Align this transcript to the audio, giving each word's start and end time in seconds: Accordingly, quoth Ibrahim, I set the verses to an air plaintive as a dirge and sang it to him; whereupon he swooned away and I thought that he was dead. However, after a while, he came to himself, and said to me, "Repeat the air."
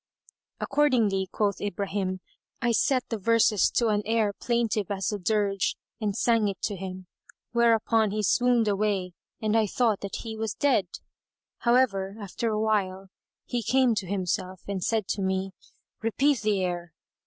Accordingly, 0.59 1.29
quoth 1.31 1.61
Ibrahim, 1.61 2.21
I 2.59 2.71
set 2.71 3.07
the 3.09 3.19
verses 3.19 3.69
to 3.75 3.89
an 3.89 4.01
air 4.07 4.33
plaintive 4.33 4.89
as 4.89 5.11
a 5.11 5.19
dirge 5.19 5.75
and 5.99 6.15
sang 6.17 6.47
it 6.47 6.59
to 6.63 6.75
him; 6.75 7.05
whereupon 7.51 8.09
he 8.09 8.23
swooned 8.23 8.67
away 8.67 9.13
and 9.43 9.55
I 9.55 9.67
thought 9.67 9.99
that 9.99 10.15
he 10.23 10.35
was 10.35 10.55
dead. 10.55 10.87
However, 11.59 12.15
after 12.19 12.49
a 12.49 12.59
while, 12.59 13.11
he 13.45 13.61
came 13.61 13.93
to 13.93 14.07
himself, 14.07 14.61
and 14.67 14.83
said 14.83 15.07
to 15.09 15.21
me, 15.21 15.51
"Repeat 16.01 16.41
the 16.41 16.63
air." 16.63 16.93